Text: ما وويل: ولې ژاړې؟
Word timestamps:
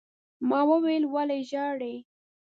ما 0.49 0.59
وويل: 0.69 1.03
ولې 1.13 1.39
ژاړې؟ 1.49 1.95